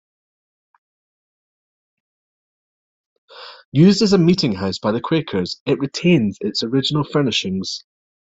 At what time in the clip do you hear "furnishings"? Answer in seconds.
7.03-7.83